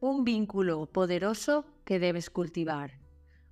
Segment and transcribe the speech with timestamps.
[0.00, 3.00] un vínculo poderoso que debes cultivar.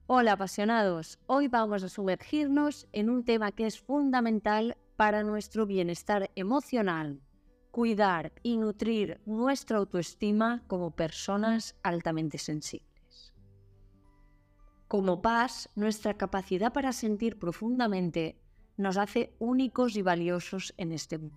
[0.06, 6.30] Hola apasionados, hoy vamos a sumergirnos en un tema que es fundamental para nuestro bienestar
[6.36, 7.20] emocional,
[7.72, 13.34] cuidar y nutrir nuestra autoestima como personas altamente sensibles.
[14.86, 18.38] Como paz, nuestra capacidad para sentir profundamente
[18.76, 21.36] nos hace únicos y valiosos en este mundo.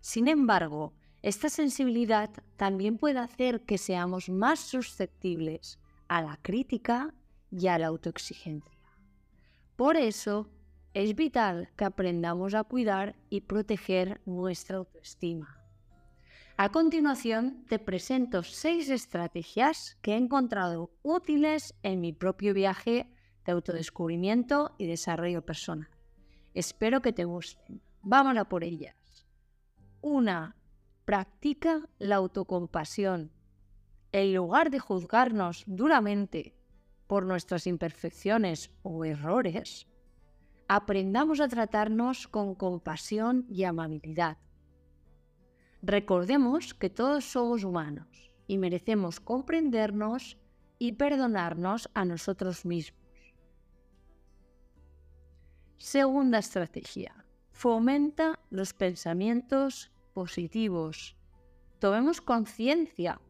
[0.00, 0.92] Sin embargo,
[1.24, 2.28] esta sensibilidad
[2.58, 7.14] también puede hacer que seamos más susceptibles a la crítica
[7.50, 8.78] y a la autoexigencia.
[9.74, 10.50] Por eso,
[10.92, 15.64] es vital que aprendamos a cuidar y proteger nuestra autoestima.
[16.58, 23.08] A continuación, te presento seis estrategias que he encontrado útiles en mi propio viaje
[23.46, 25.88] de autodescubrimiento y desarrollo personal.
[26.52, 27.80] Espero que te gusten.
[28.02, 29.26] Vamos a por ellas.
[30.02, 30.54] Una
[31.04, 33.30] Practica la autocompasión.
[34.12, 36.54] En lugar de juzgarnos duramente
[37.06, 39.86] por nuestras imperfecciones o errores,
[40.66, 44.38] aprendamos a tratarnos con compasión y amabilidad.
[45.82, 50.38] Recordemos que todos somos humanos y merecemos comprendernos
[50.78, 53.04] y perdonarnos a nosotros mismos.
[55.76, 57.26] Segunda estrategia.
[57.52, 61.16] Fomenta los pensamientos positivos.
[61.80, 63.20] Tomemos conciencia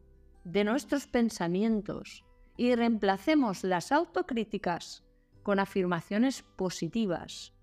[0.45, 2.23] de nuestros pensamientos
[2.55, 5.03] y reemplacemos las autocríticas
[5.43, 7.53] con afirmaciones positivas.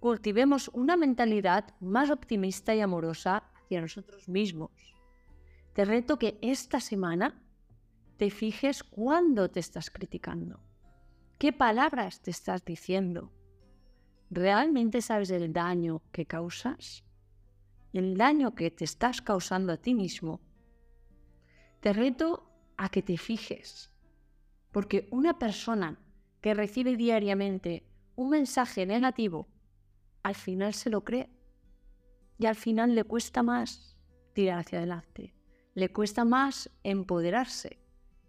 [0.00, 4.70] Cultivemos una mentalidad más optimista y amorosa hacia nosotros mismos.
[5.74, 7.42] Te reto que esta semana
[8.16, 10.60] te fijes cuándo te estás criticando,
[11.38, 13.32] qué palabras te estás diciendo.
[14.30, 17.04] ¿Realmente sabes el daño que causas?
[17.92, 20.40] El daño que te estás causando a ti mismo,
[21.80, 23.90] te reto a que te fijes.
[24.72, 25.98] Porque una persona
[26.40, 29.48] que recibe diariamente un mensaje negativo,
[30.22, 31.30] al final se lo cree.
[32.38, 33.96] Y al final le cuesta más
[34.32, 35.34] tirar hacia adelante.
[35.74, 37.78] Le cuesta más empoderarse.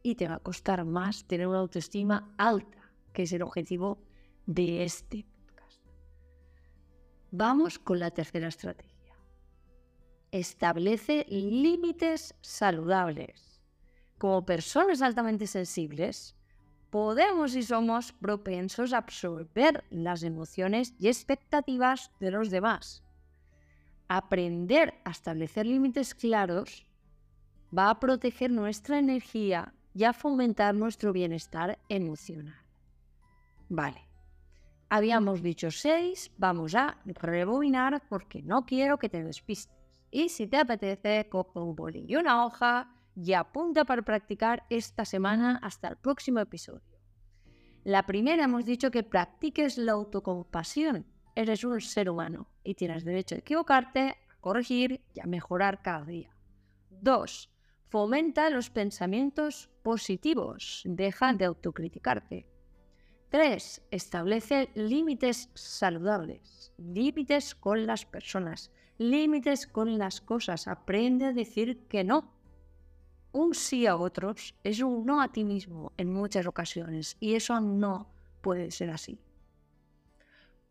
[0.01, 4.01] Y te va a costar más tener una autoestima alta, que es el objetivo
[4.45, 5.83] de este podcast.
[7.31, 8.88] Vamos con la tercera estrategia
[10.31, 13.61] establece límites saludables.
[14.17, 16.35] Como personas altamente sensibles,
[16.89, 23.03] podemos y somos propensos a absorber las emociones y expectativas de los demás.
[24.07, 26.85] Aprender a establecer límites claros
[27.75, 32.65] va a proteger nuestra energía y a fomentar nuestro bienestar emocional.
[33.69, 34.01] Vale,
[34.89, 39.78] habíamos dicho seis, vamos a rebobinar porque no quiero que te despistes.
[40.11, 45.05] Y si te apetece, coge un boli y una hoja y apunta para practicar esta
[45.05, 46.99] semana hasta el próximo episodio.
[47.83, 51.05] La primera hemos dicho que practiques la autocompasión.
[51.35, 56.05] Eres un ser humano y tienes derecho a equivocarte, a corregir y a mejorar cada
[56.05, 56.35] día.
[56.89, 57.49] 2.
[57.87, 60.83] Fomenta los pensamientos positivos.
[60.85, 62.47] Deja de autocriticarte.
[63.29, 63.81] 3.
[63.91, 66.73] Establece límites saludables.
[66.77, 72.31] Límites con las personas límites con las cosas, aprende a decir que no.
[73.31, 77.59] Un sí a otros es un no a ti mismo en muchas ocasiones y eso
[77.61, 79.19] no puede ser así.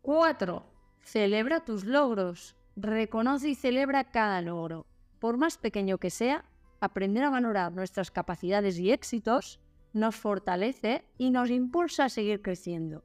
[0.01, 0.63] 4.
[1.01, 2.55] Celebra tus logros.
[2.75, 4.85] Reconoce y celebra cada logro.
[5.19, 6.45] Por más pequeño que sea,
[6.79, 9.59] aprender a valorar nuestras capacidades y éxitos
[9.93, 13.03] nos fortalece y nos impulsa a seguir creciendo.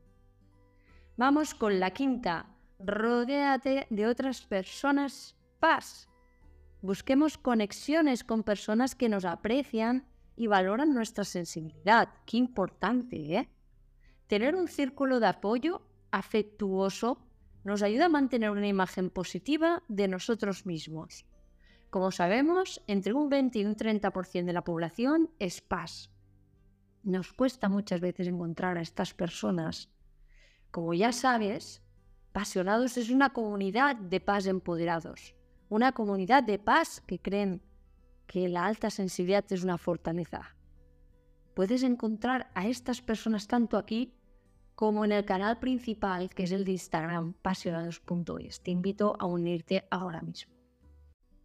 [1.16, 6.08] Vamos con la quinta rodéate de otras personas paz.
[6.82, 10.06] Busquemos conexiones con personas que nos aprecian
[10.36, 12.08] y valoran nuestra sensibilidad.
[12.26, 13.48] Qué importante, ¿eh?
[14.26, 17.18] Tener un círculo de apoyo afectuoso
[17.62, 21.24] nos ayuda a mantener una imagen positiva de nosotros mismos.
[21.90, 26.10] Como sabemos, entre un 20 y un 30% de la población es paz.
[27.04, 29.88] Nos cuesta muchas veces encontrar a estas personas.
[30.70, 31.84] Como ya sabes,
[32.34, 35.36] Pasionados es una comunidad de paz empoderados,
[35.68, 37.62] una comunidad de paz que creen
[38.26, 40.56] que la alta sensibilidad es una fortaleza.
[41.54, 44.12] Puedes encontrar a estas personas tanto aquí
[44.74, 48.60] como en el canal principal que es el de Instagram pasionados.es.
[48.64, 50.52] Te invito a unirte ahora mismo.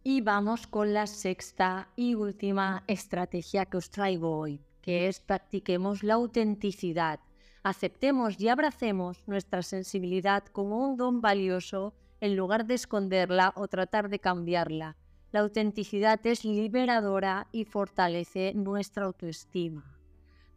[0.02, 6.02] Y vamos con la sexta y última estrategia que os traigo hoy, que es practiquemos
[6.02, 7.20] la autenticidad
[7.62, 14.08] aceptemos y abracemos nuestra sensibilidad como un don valioso en lugar de esconderla o tratar
[14.08, 14.96] de cambiarla.
[15.32, 19.96] La autenticidad es liberadora y fortalece nuestra autoestima.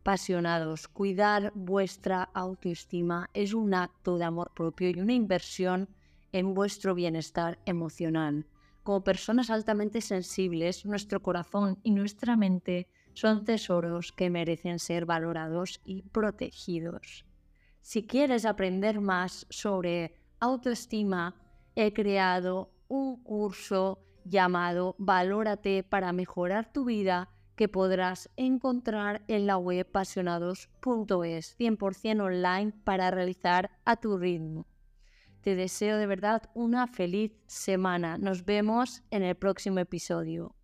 [0.01, 5.87] Pasionados, cuidar vuestra autoestima es un acto de amor propio y una inversión
[6.31, 8.45] en vuestro bienestar emocional.
[8.81, 15.81] Como personas altamente sensibles, nuestro corazón y nuestra mente son tesoros que merecen ser valorados
[15.85, 17.25] y protegidos.
[17.81, 21.35] Si quieres aprender más sobre autoestima,
[21.75, 29.57] he creado un curso llamado Valórate para mejorar tu vida que podrás encontrar en la
[29.57, 34.65] web pasionados.es 100% online para realizar a tu ritmo.
[35.41, 38.17] Te deseo de verdad una feliz semana.
[38.17, 40.55] Nos vemos en el próximo episodio.